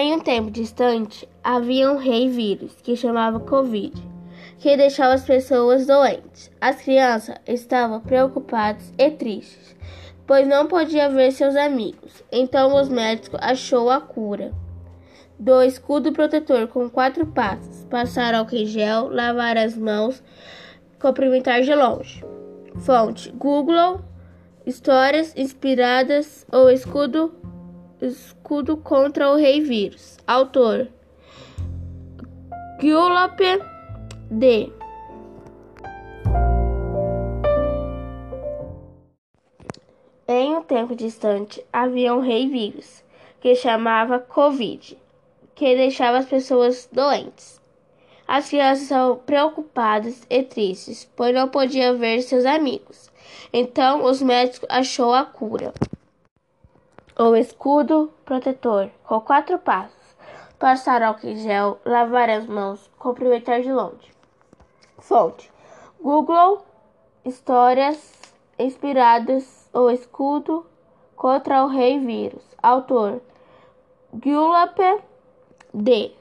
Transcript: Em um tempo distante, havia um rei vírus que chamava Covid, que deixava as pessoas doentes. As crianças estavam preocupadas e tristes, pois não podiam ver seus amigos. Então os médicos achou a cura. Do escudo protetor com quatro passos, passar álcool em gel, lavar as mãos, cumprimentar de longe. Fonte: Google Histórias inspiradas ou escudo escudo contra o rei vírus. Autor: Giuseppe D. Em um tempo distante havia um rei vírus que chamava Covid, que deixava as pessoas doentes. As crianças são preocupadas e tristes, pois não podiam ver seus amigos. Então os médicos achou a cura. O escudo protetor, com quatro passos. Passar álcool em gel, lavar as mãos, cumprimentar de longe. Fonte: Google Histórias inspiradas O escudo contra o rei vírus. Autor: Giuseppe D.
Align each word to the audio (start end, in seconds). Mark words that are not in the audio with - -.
Em 0.00 0.14
um 0.14 0.20
tempo 0.20 0.48
distante, 0.48 1.28
havia 1.42 1.90
um 1.90 1.96
rei 1.96 2.28
vírus 2.28 2.72
que 2.84 2.94
chamava 2.94 3.40
Covid, 3.40 4.00
que 4.60 4.76
deixava 4.76 5.14
as 5.14 5.24
pessoas 5.24 5.88
doentes. 5.88 6.52
As 6.60 6.80
crianças 6.80 7.34
estavam 7.44 7.98
preocupadas 8.00 8.94
e 8.96 9.10
tristes, 9.10 9.74
pois 10.24 10.46
não 10.46 10.68
podiam 10.68 11.12
ver 11.12 11.32
seus 11.32 11.56
amigos. 11.56 12.22
Então 12.30 12.76
os 12.80 12.88
médicos 12.88 13.40
achou 13.42 13.90
a 13.90 14.00
cura. 14.00 14.52
Do 15.36 15.64
escudo 15.64 16.12
protetor 16.12 16.68
com 16.68 16.88
quatro 16.88 17.26
passos, 17.26 17.84
passar 17.90 18.36
álcool 18.36 18.54
em 18.54 18.66
gel, 18.66 19.08
lavar 19.08 19.56
as 19.56 19.76
mãos, 19.76 20.22
cumprimentar 21.00 21.62
de 21.62 21.74
longe. 21.74 22.24
Fonte: 22.76 23.32
Google 23.32 24.00
Histórias 24.64 25.34
inspiradas 25.36 26.46
ou 26.52 26.70
escudo 26.70 27.32
escudo 28.00 28.76
contra 28.76 29.30
o 29.30 29.36
rei 29.36 29.60
vírus. 29.60 30.16
Autor: 30.26 30.88
Giuseppe 32.80 33.60
D. 34.30 34.72
Em 40.26 40.54
um 40.54 40.62
tempo 40.62 40.94
distante 40.94 41.64
havia 41.72 42.14
um 42.14 42.20
rei 42.20 42.48
vírus 42.48 43.02
que 43.40 43.54
chamava 43.54 44.18
Covid, 44.18 44.98
que 45.54 45.76
deixava 45.76 46.18
as 46.18 46.26
pessoas 46.26 46.88
doentes. 46.92 47.58
As 48.26 48.50
crianças 48.50 48.88
são 48.88 49.16
preocupadas 49.16 50.26
e 50.28 50.42
tristes, 50.42 51.10
pois 51.16 51.34
não 51.34 51.48
podiam 51.48 51.96
ver 51.96 52.20
seus 52.20 52.44
amigos. 52.44 53.10
Então 53.50 54.04
os 54.04 54.20
médicos 54.20 54.68
achou 54.70 55.14
a 55.14 55.24
cura. 55.24 55.72
O 57.20 57.34
escudo 57.34 58.12
protetor, 58.24 58.92
com 59.02 59.20
quatro 59.20 59.58
passos. 59.58 60.16
Passar 60.56 61.02
álcool 61.02 61.26
em 61.26 61.36
gel, 61.36 61.80
lavar 61.84 62.30
as 62.30 62.46
mãos, 62.46 62.88
cumprimentar 62.96 63.60
de 63.60 63.72
longe. 63.72 64.14
Fonte: 64.98 65.50
Google 66.00 66.64
Histórias 67.24 68.22
inspiradas 68.56 69.68
O 69.72 69.90
escudo 69.90 70.64
contra 71.16 71.64
o 71.64 71.66
rei 71.66 71.98
vírus. 71.98 72.44
Autor: 72.62 73.20
Giuseppe 74.22 75.02
D. 75.74 76.17